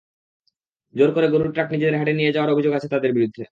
[0.95, 3.43] জোর করে গরুর ট্রাক নিজেদের হাটে নিয়ে যাওয়ার অভিযোগ আছে তাঁদের বিরুদ্ধে।